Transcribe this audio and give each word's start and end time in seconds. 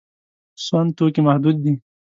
سون 0.65 0.85
توکي 0.97 1.21
محدود 1.27 1.55
دي. 1.63 1.73